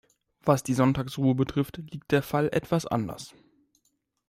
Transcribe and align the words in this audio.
Was 0.41 0.63
die 0.63 0.73
Sonntagsruhe 0.73 1.35
betrifft, 1.35 1.77
liegt 1.77 2.11
der 2.11 2.23
Fall 2.23 2.49
etwas 2.53 2.87
anders. 2.87 3.35